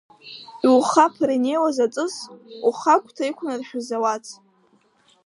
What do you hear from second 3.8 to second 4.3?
ауац?